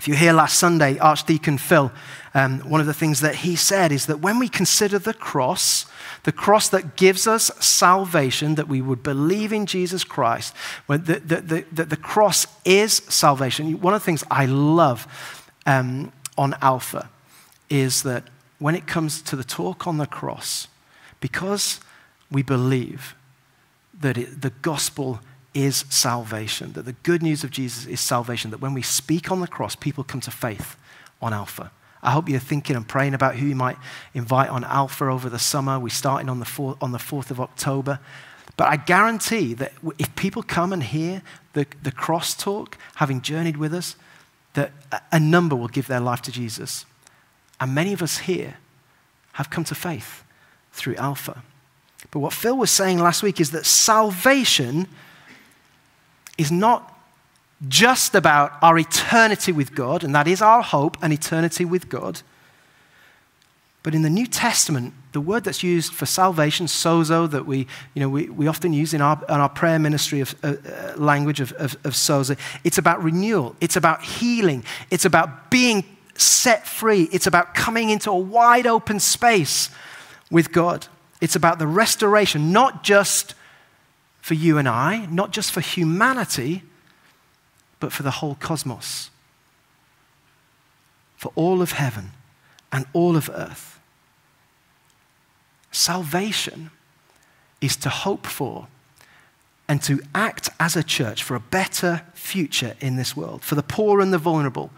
[0.00, 1.92] If you hear last Sunday, Archdeacon Phil,
[2.32, 5.84] um, one of the things that he said is that when we consider the cross,
[6.22, 10.54] the cross that gives us salvation, that we would believe in Jesus Christ,
[10.88, 13.78] that the, the, the, the, cross is salvation.
[13.82, 15.06] One of the things I love
[15.66, 17.10] um, on Alpha
[17.68, 18.24] is that
[18.58, 20.66] when it comes to the talk on the cross,
[21.20, 21.78] because
[22.30, 23.14] we believe
[24.00, 25.20] that it, the gospel
[25.54, 29.40] is salvation, that the good news of Jesus is salvation, that when we speak on
[29.40, 30.76] the cross, people come to faith
[31.20, 31.70] on Alpha.
[32.02, 33.76] I hope you're thinking and praying about who you might
[34.14, 35.78] invite on Alpha over the summer.
[35.78, 37.98] We're starting on the, 4th, on the 4th of October.
[38.56, 43.56] But I guarantee that if people come and hear the, the cross talk, having journeyed
[43.56, 43.96] with us,
[44.54, 44.72] that
[45.12, 46.86] a number will give their life to Jesus.
[47.60, 48.56] And many of us here
[49.32, 50.24] have come to faith
[50.72, 51.42] through Alpha.
[52.10, 54.88] But what Phil was saying last week is that salvation
[56.40, 56.96] is not
[57.68, 62.22] just about our eternity with God, and that is our hope, an eternity with God.
[63.82, 68.00] But in the New Testament, the word that's used for salvation, sozo, that we, you
[68.00, 71.40] know, we, we often use in our, in our prayer ministry of uh, uh, language
[71.40, 77.08] of, of, of sozo, it's about renewal, it's about healing, it's about being set free,
[77.12, 79.68] it's about coming into a wide open space
[80.30, 80.86] with God.
[81.20, 83.34] It's about the restoration, not just
[84.20, 86.62] for you and I, not just for humanity,
[87.78, 89.10] but for the whole cosmos,
[91.16, 92.12] for all of heaven
[92.70, 93.80] and all of earth.
[95.72, 96.70] Salvation
[97.60, 98.68] is to hope for
[99.68, 103.62] and to act as a church for a better future in this world, for the
[103.62, 104.70] poor and the vulnerable,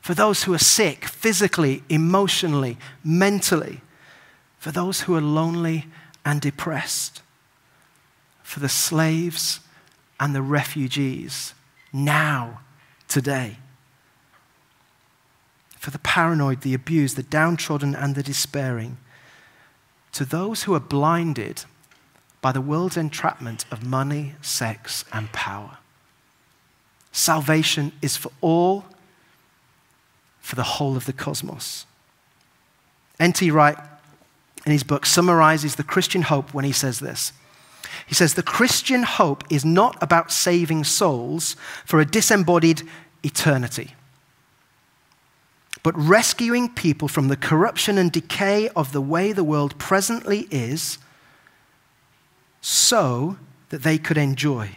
[0.00, 3.80] for those who are sick physically, emotionally, mentally,
[4.58, 5.86] for those who are lonely
[6.24, 7.22] and depressed
[8.46, 9.58] for the slaves
[10.20, 11.52] and the refugees
[11.92, 12.60] now,
[13.08, 13.56] today.
[15.80, 18.98] For the paranoid, the abused, the downtrodden, and the despairing.
[20.12, 21.64] To those who are blinded
[22.40, 25.78] by the world's entrapment of money, sex, and power.
[27.10, 28.84] Salvation is for all,
[30.38, 31.84] for the whole of the cosmos.
[33.18, 33.50] N.T.
[33.50, 33.76] Wright,
[34.64, 37.32] in his book, summarizes the Christian hope when he says this.
[38.06, 42.82] He says the Christian hope is not about saving souls for a disembodied
[43.24, 43.94] eternity,
[45.82, 50.98] but rescuing people from the corruption and decay of the way the world presently is
[52.60, 53.36] so
[53.70, 54.70] that they could enjoy,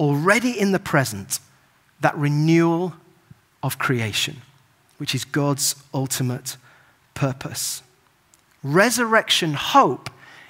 [0.00, 1.40] already in the present,
[2.00, 2.94] that renewal
[3.62, 4.38] of creation,
[4.96, 6.56] which is God's ultimate
[7.12, 7.82] purpose.
[8.62, 10.08] Resurrection hope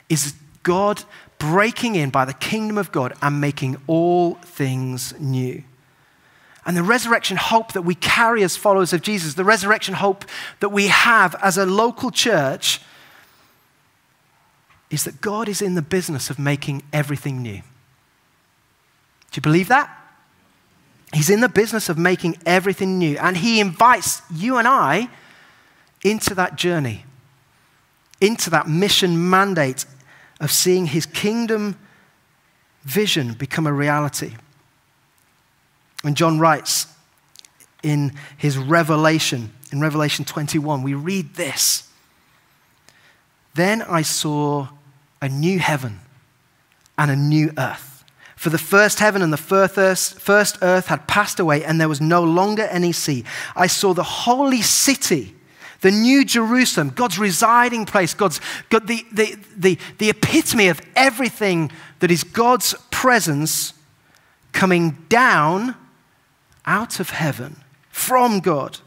[0.09, 1.05] is God
[1.39, 5.63] breaking in by the kingdom of God and making all things new.
[6.67, 10.25] And the resurrection hope that we carry as followers of Jesus, the resurrection hope
[10.61, 12.81] that we have as a local church,
[14.91, 17.63] is that God is in the business of making everything new.
[19.31, 19.95] Do you believe that?
[21.13, 23.17] He's in the business of making everything new.
[23.19, 25.09] And He invites you and I
[26.05, 27.05] into that journey,
[28.21, 29.87] into that mission mandate,
[30.41, 31.77] of seeing his kingdom
[32.83, 34.35] vision become a reality.
[36.03, 36.87] When John writes
[37.83, 41.89] in his revelation, in Revelation 21, we read this
[43.55, 44.69] Then I saw
[45.21, 46.01] a new heaven
[46.97, 48.05] and a new earth.
[48.37, 52.23] For the first heaven and the first earth had passed away, and there was no
[52.23, 53.25] longer any sea.
[53.57, 55.35] I saw the holy city
[55.81, 61.71] the new Jerusalem, God's residing place, God's God, the, the, the, the epitome of everything
[62.01, 63.75] that is God's presence
[64.53, 65.77] coming down
[66.67, 67.57] out of heaven
[67.91, 68.79] from God,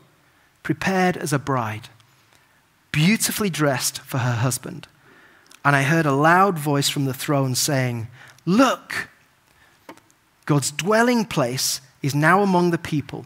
[0.63, 1.89] prepared as a bride,
[2.91, 4.87] beautifully dressed for her husband.
[5.63, 8.07] And I heard a loud voice from the throne saying,
[8.45, 9.09] Look,
[10.45, 13.25] God's dwelling place is now among the people,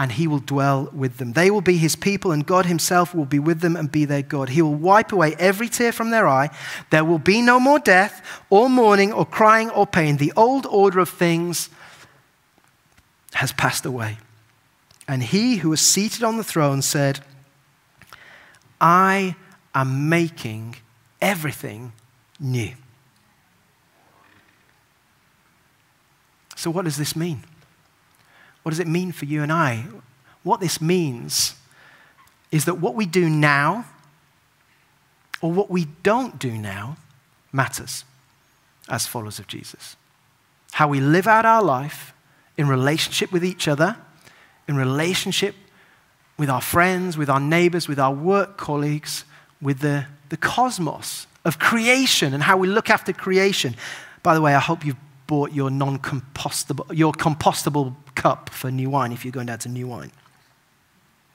[0.00, 1.34] and he will dwell with them.
[1.34, 4.22] They will be his people, and God himself will be with them and be their
[4.22, 4.48] God.
[4.48, 6.48] He will wipe away every tear from their eye.
[6.88, 10.16] There will be no more death, or mourning, or crying, or pain.
[10.16, 11.68] The old order of things
[13.34, 14.16] has passed away.
[15.06, 17.20] And he who was seated on the throne said,
[18.80, 19.36] I
[19.74, 20.76] am making
[21.20, 21.92] everything
[22.38, 22.72] new.
[26.56, 27.44] So, what does this mean?
[28.62, 29.84] What does it mean for you and I?
[30.42, 31.54] What this means
[32.50, 33.86] is that what we do now
[35.40, 36.96] or what we don't do now
[37.52, 38.04] matters
[38.88, 39.96] as followers of Jesus.
[40.72, 42.12] How we live out our life
[42.56, 43.96] in relationship with each other,
[44.68, 45.54] in relationship
[46.36, 49.24] with our friends, with our neighbors, with our work colleagues,
[49.60, 53.74] with the, the cosmos of creation and how we look after creation.
[54.22, 54.96] By the way, I hope you've
[55.30, 59.86] bought your non-compostable, your compostable cup for new wine if you're going down to new
[59.86, 60.10] wine.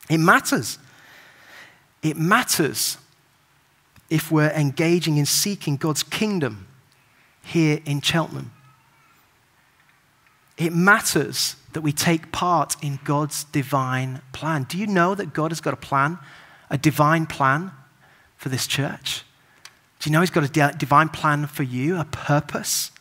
[0.09, 0.77] It matters.
[2.03, 2.97] It matters
[4.09, 6.67] if we're engaging in seeking God's kingdom
[7.41, 8.51] here in Cheltenham.
[10.57, 14.63] It matters that we take part in God's divine plan.
[14.63, 16.19] Do you know that God has got a plan,
[16.69, 17.71] a divine plan
[18.35, 19.23] for this church?
[19.99, 22.91] Do you know He's got a divine plan for you, a purpose?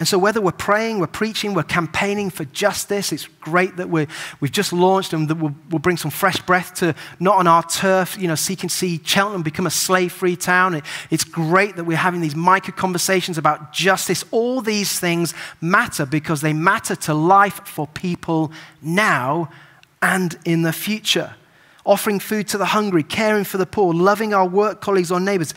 [0.00, 4.02] And so, whether we're praying, we're preaching, we're campaigning for justice, it's great that we
[4.02, 7.64] have just launched and that we'll, we'll, bring some fresh breath to not on our
[7.64, 10.74] turf, you know, seek and see Cheltenham become a slave free town.
[10.74, 14.24] It, it's great that we're having these micro conversations about justice.
[14.30, 19.50] All these things matter because they matter to life for people now
[20.00, 21.34] and in the future
[21.88, 25.54] offering food to the hungry, caring for the poor, loving our work colleagues or neighbors,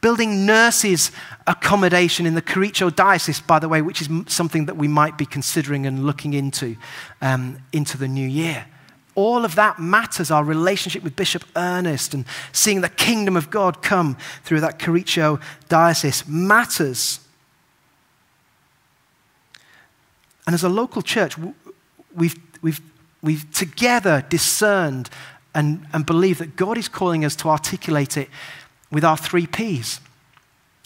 [0.00, 1.12] building nurses
[1.46, 5.26] accommodation in the Kericho Diocese, by the way, which is something that we might be
[5.26, 6.76] considering and looking into
[7.20, 8.66] um, into the new year.
[9.14, 10.30] All of that matters.
[10.30, 15.40] Our relationship with Bishop Ernest and seeing the kingdom of God come through that Kericho
[15.68, 17.20] Diocese matters.
[20.46, 21.36] And as a local church,
[22.14, 22.80] we've, we've,
[23.22, 25.10] we've together discerned
[25.54, 28.28] and, and believe that God is calling us to articulate it
[28.90, 30.00] with our three P's.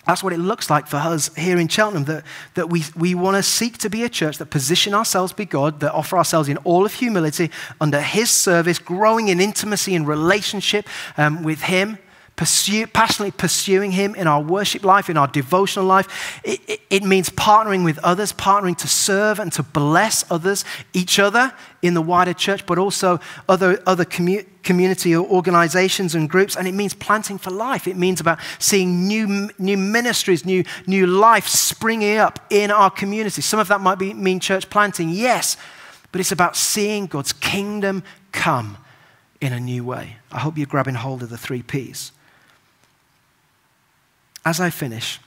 [0.06, 3.36] That's what it looks like for us here in Cheltenham, that, that we, we want
[3.36, 6.56] to seek to be a church that position ourselves be God, that offer ourselves in
[6.58, 11.98] all of humility under His service, growing in intimacy and relationship um, with Him,
[12.38, 16.40] pursue, passionately pursuing Him in our worship life, in our devotional life.
[16.44, 21.18] It, it, it, means partnering with others, partnering to serve and to bless others, each
[21.18, 26.56] other in the wider church, but also other, other commu- community or organizations and groups.
[26.56, 27.88] And it means planting for life.
[27.88, 33.42] It means about seeing new, new ministries, new, new life springing up in our community.
[33.42, 35.56] Some of that might be, mean church planting, yes,
[36.12, 38.78] but it's about seeing God's kingdom come
[39.40, 40.18] in a new way.
[40.30, 42.12] I hope you're grabbing hold of the three P's
[44.48, 45.20] as I finish,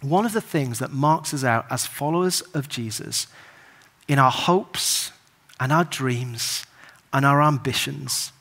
[0.00, 3.28] one of the things that marks us out as followers of Jesus
[4.08, 5.12] in our hopes
[5.60, 6.66] and our dreams
[7.12, 8.32] and our ambitions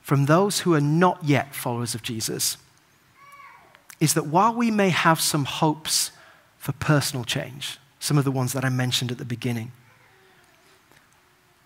[0.00, 2.56] from those who are not yet followers of Jesus
[4.00, 6.12] is that while we may have some hopes
[6.56, 9.70] for personal change, some of the ones that I mentioned at the beginning,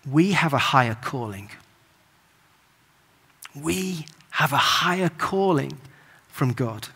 [0.05, 1.51] we have a higher calling.
[3.55, 5.77] We have a higher calling
[6.27, 6.89] from God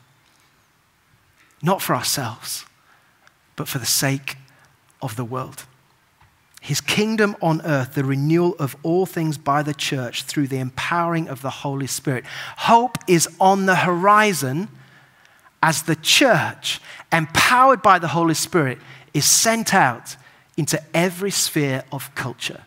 [1.62, 2.66] not for ourselves,
[3.56, 4.38] but for the sake
[5.02, 5.66] of the world.
[6.62, 11.28] His kingdom on earth, the renewal of all things by the church through the empowering
[11.28, 12.26] of the Holy Spirit.
[12.58, 14.68] Hope is on the horizon
[15.64, 16.80] as the church,
[17.12, 18.78] empowered by the Holy Spirit,
[19.14, 20.16] is sent out
[20.56, 22.64] into every sphere of culture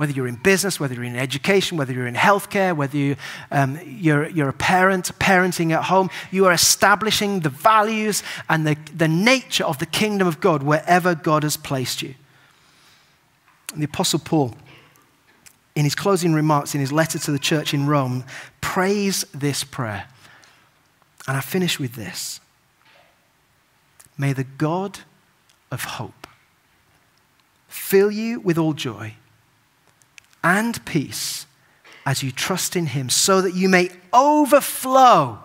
[0.00, 3.16] whether you're in business, whether you're in education, whether you're in healthcare, whether you,
[3.50, 8.78] um, you're, you're a parent, parenting at home, you are establishing the values and the,
[8.96, 12.14] the nature of the kingdom of God wherever God has placed you.
[13.74, 14.54] And the Apostle Paul,
[15.74, 18.24] in his closing remarks in his letter to the church in Rome,
[18.62, 20.08] prays this prayer.
[21.28, 22.40] And I finish with this
[24.16, 25.00] May the God
[25.70, 26.26] of hope
[27.68, 29.14] fill you with all joy
[30.42, 31.46] and peace
[32.06, 35.38] as you trust in Him, so that you may overflow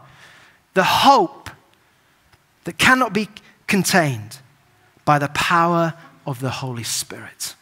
[0.74, 1.50] the hope
[2.64, 3.30] that cannot be
[3.68, 4.40] contained
[5.04, 5.94] by the power
[6.26, 7.56] of the Holy Spirit.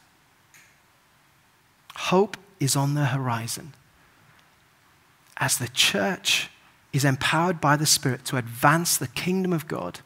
[1.95, 3.73] Hope is on the horizon
[5.38, 6.49] as the church
[6.93, 9.99] is empowered by the Spirit to advance the kingdom of God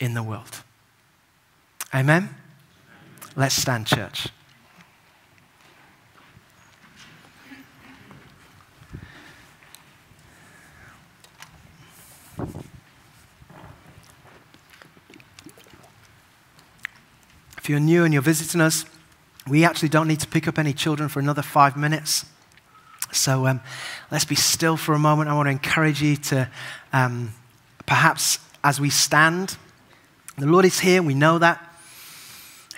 [0.00, 0.62] in the world.
[1.94, 2.34] Amen.
[3.36, 4.28] Let's stand, church.
[17.68, 18.86] If you're new and you're visiting us,
[19.46, 22.24] we actually don't need to pick up any children for another five minutes.
[23.12, 23.60] So um,
[24.10, 25.28] let's be still for a moment.
[25.28, 26.48] I want to encourage you to
[26.94, 27.34] um,
[27.84, 29.58] perhaps as we stand,
[30.38, 31.62] the Lord is here, we know that.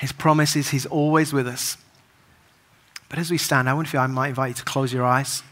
[0.00, 1.76] His promise is He's always with us.
[3.08, 5.44] But as we stand, I wonder if I might invite you to close your eyes.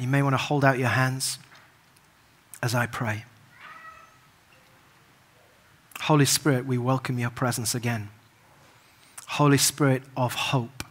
[0.00, 1.38] You may want to hold out your hands
[2.60, 3.24] as I pray.
[6.08, 8.08] Holy Spirit, we welcome your presence again.
[9.26, 10.82] Holy Spirit of hope,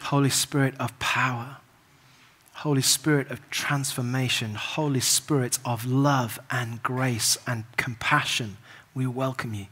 [0.00, 1.58] Holy Spirit of power,
[2.54, 8.56] Holy Spirit of transformation, Holy Spirit of love and grace and compassion,
[8.92, 9.66] we welcome you.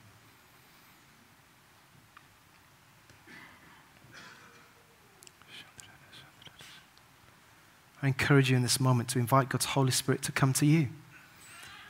[8.01, 10.91] I encourage you in this moment to invite God's Holy Spirit to come to you,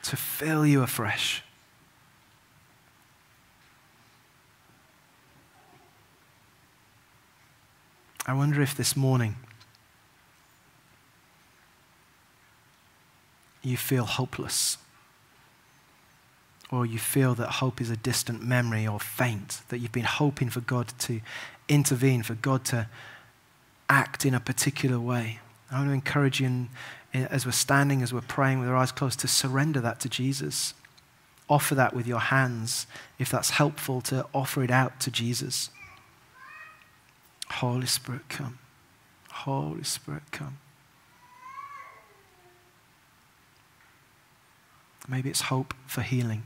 [0.01, 1.43] to fill you afresh.
[8.27, 9.37] I wonder if this morning
[13.63, 14.77] you feel hopeless,
[16.69, 20.49] or you feel that hope is a distant memory or faint, that you've been hoping
[20.49, 21.21] for God to
[21.69, 22.87] intervene, for God to
[23.89, 25.39] act in a particular way.
[25.71, 26.69] I want to encourage you, in,
[27.13, 30.09] in, as we're standing, as we're praying with our eyes closed, to surrender that to
[30.09, 30.73] Jesus.
[31.49, 35.69] Offer that with your hands, if that's helpful, to offer it out to Jesus.
[37.51, 38.59] Holy Spirit, come.
[39.29, 40.57] Holy Spirit, come.
[45.07, 46.43] Maybe it's hope for healing.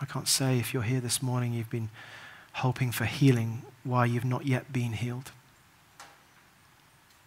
[0.00, 1.90] I can't say if you're here this morning, you've been
[2.52, 5.32] hoping for healing, why you've not yet been healed.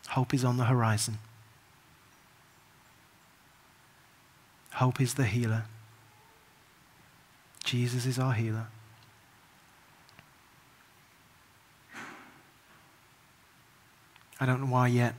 [0.10, 1.18] Hope is on the horizon.
[4.80, 5.66] Hope is the healer.
[7.66, 8.68] Jesus is our healer.
[14.40, 15.16] I don't know why yet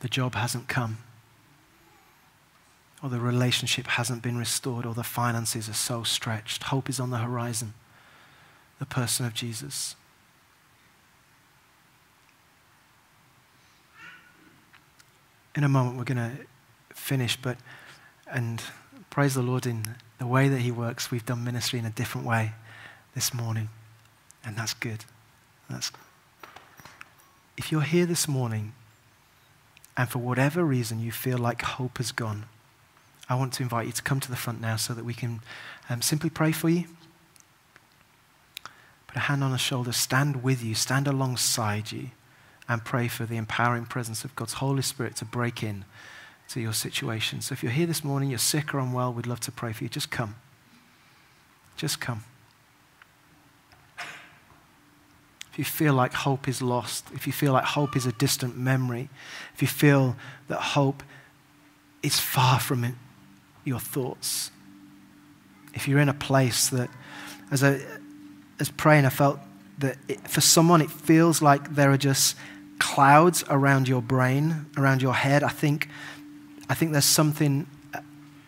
[0.00, 0.98] the job hasn't come,
[3.00, 6.64] or the relationship hasn't been restored, or the finances are so stretched.
[6.64, 7.74] Hope is on the horizon.
[8.80, 9.94] The person of Jesus.
[15.54, 16.44] In a moment, we're going to
[16.94, 17.58] finish, but,
[18.30, 18.62] and
[19.10, 21.10] praise the Lord in the way that He works.
[21.10, 22.52] We've done ministry in a different way
[23.14, 23.68] this morning,
[24.44, 25.04] and that's good.
[25.68, 25.90] That's
[27.56, 28.72] if you're here this morning
[29.96, 32.46] and for whatever reason you feel like hope has gone,
[33.28, 35.40] I want to invite you to come to the front now so that we can
[35.88, 36.84] um, simply pray for you.
[39.06, 42.10] Put a hand on a shoulder, stand with you, stand alongside you,
[42.68, 45.84] and pray for the empowering presence of God's Holy Spirit to break in
[46.52, 47.40] to your situation.
[47.40, 49.84] So if you're here this morning, you're sick or unwell, we'd love to pray for
[49.84, 49.90] you.
[49.90, 50.36] Just come.
[51.76, 52.24] Just come.
[53.98, 58.56] If you feel like hope is lost, if you feel like hope is a distant
[58.56, 59.10] memory,
[59.54, 60.16] if you feel
[60.48, 61.02] that hope
[62.02, 62.94] is far from it,
[63.64, 64.50] your thoughts,
[65.74, 66.88] if you're in a place that,
[67.50, 67.80] as I
[68.58, 69.40] as praying, I felt
[69.78, 72.36] that it, for someone it feels like there are just
[72.78, 75.42] clouds around your brain, around your head.
[75.42, 75.88] I think
[76.68, 77.66] I think there's something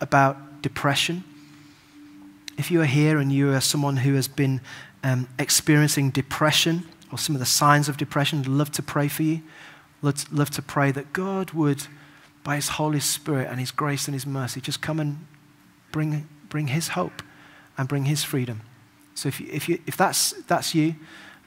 [0.01, 1.25] about depression.
[2.57, 4.61] If you are here and you are someone who has been
[5.03, 9.23] um, experiencing depression or some of the signs of depression, I'd love to pray for
[9.23, 9.43] you.
[10.03, 11.87] Let's love to pray that God would,
[12.43, 15.27] by His Holy Spirit and His grace and His mercy, just come and
[15.93, 17.23] bring, bring His hope
[17.77, 18.61] and bring His freedom.
[19.15, 20.95] So if, you, if, you, if that's, that's you,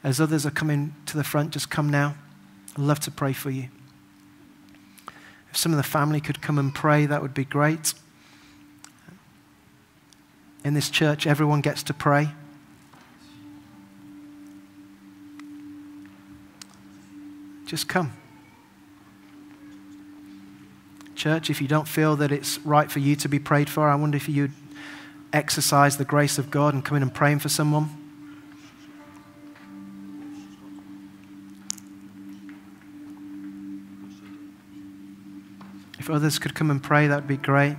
[0.02, 2.16] as others are coming to the front, just come now.
[2.76, 3.68] I'd love to pray for you.
[5.58, 7.92] Some of the family could come and pray, that would be great.
[10.62, 12.28] In this church, everyone gets to pray.
[17.66, 18.12] Just come.
[21.16, 23.96] Church, if you don't feel that it's right for you to be prayed for, I
[23.96, 24.52] wonder if you'd
[25.32, 27.97] exercise the grace of God and come in and praying for someone.
[36.08, 37.76] If others could come and pray, that would be great.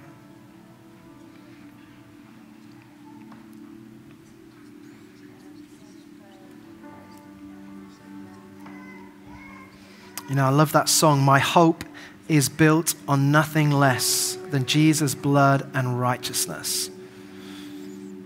[10.29, 11.23] You know, I love that song.
[11.23, 11.83] My hope
[12.27, 16.91] is built on nothing less than Jesus' blood and righteousness.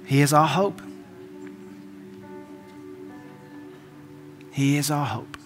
[0.06, 0.82] He is our hope.
[4.52, 5.38] He is our hope.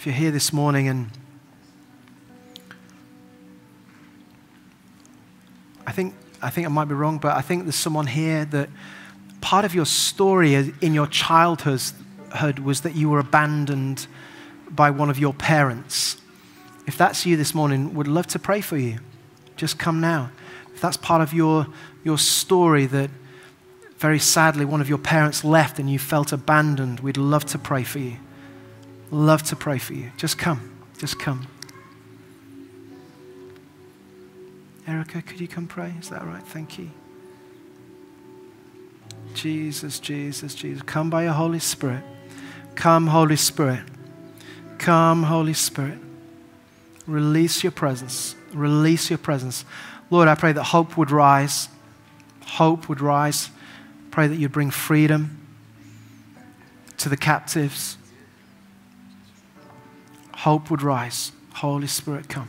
[0.00, 1.10] If you're here this morning and
[5.86, 8.70] I think, I think I might be wrong, but I think there's someone here that
[9.42, 11.82] part of your story in your childhood
[12.60, 14.06] was that you were abandoned
[14.70, 16.16] by one of your parents.
[16.86, 19.00] If that's you this morning, would love to pray for you.
[19.56, 20.30] Just come now.
[20.72, 21.66] If that's part of your,
[22.04, 23.10] your story that
[23.98, 27.82] very sadly one of your parents left and you felt abandoned, we'd love to pray
[27.84, 28.16] for you.
[29.10, 30.10] Love to pray for you.
[30.16, 30.70] Just come.
[30.98, 31.46] Just come.
[34.86, 35.94] Erica, could you come pray?
[36.00, 36.42] Is that right?
[36.42, 36.90] Thank you.
[39.34, 40.82] Jesus, Jesus, Jesus.
[40.82, 42.02] Come by your Holy Spirit.
[42.74, 43.84] Come, Holy Spirit.
[44.78, 45.98] Come, Holy Spirit.
[47.06, 48.34] Release your presence.
[48.52, 49.64] Release your presence.
[50.10, 51.68] Lord, I pray that hope would rise.
[52.44, 53.50] Hope would rise.
[54.10, 55.38] Pray that you'd bring freedom
[56.98, 57.96] to the captives.
[60.40, 61.32] Hope would rise.
[61.52, 62.48] Holy Spirit, come.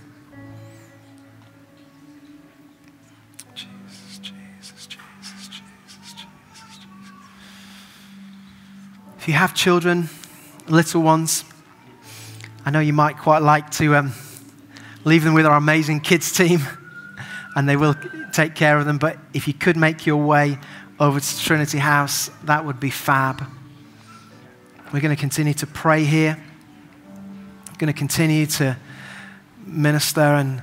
[9.18, 10.08] If you have children,
[10.70, 11.44] little ones,
[12.66, 14.14] I know you might quite like to um,
[15.04, 16.62] leave them with our amazing kids team,
[17.58, 17.96] and they will
[18.32, 19.00] take care of them.
[19.00, 20.58] But if you could make your way
[20.98, 23.44] over to Trinity House, that would be fab.
[24.94, 26.42] We're going to continue to pray here.
[27.82, 28.78] Going to continue to
[29.66, 30.22] minister.
[30.22, 30.62] And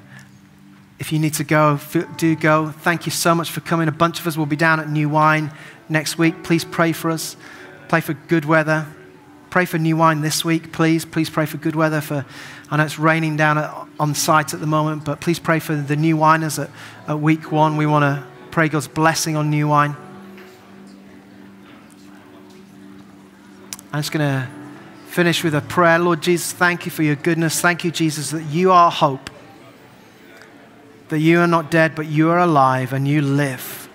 [1.01, 1.81] if you need to go,
[2.17, 2.71] do go.
[2.71, 3.89] Thank you so much for coming.
[3.89, 5.51] A bunch of us will be down at New Wine
[5.89, 6.45] next week.
[6.45, 7.37] Please pray for us.
[7.89, 8.87] Pray for good weather.
[9.51, 11.05] Pray for new wine this week, please.
[11.05, 12.01] Please pray for good weather.
[12.01, 12.25] For
[12.71, 15.75] I know it's raining down at, on site at the moment, but please pray for
[15.75, 16.71] the new winers at,
[17.09, 17.77] at week one.
[17.77, 19.97] We want to pray God's blessing on new wine.
[23.93, 24.58] I'm just going to
[25.09, 25.99] finish with a prayer.
[25.99, 27.61] Lord Jesus, thank you for your goodness.
[27.61, 29.31] Thank you, Jesus, that you are hope.
[31.09, 33.89] That you are not dead, but you are alive and you live.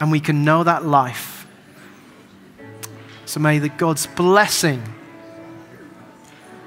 [0.00, 1.32] And we can know that life
[3.32, 4.82] so may the God's blessing,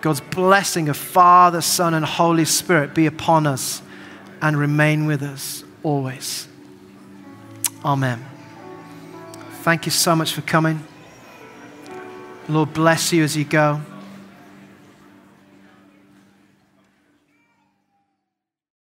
[0.01, 3.83] God's blessing of Father, Son, and Holy Spirit be upon us
[4.41, 6.47] and remain with us always.
[7.83, 8.25] Amen.
[9.61, 10.83] Thank you so much for coming.
[12.47, 13.81] Lord bless you as you go.